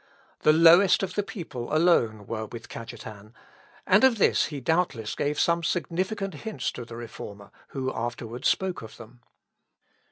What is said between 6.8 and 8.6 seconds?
the Reformer, who afterwards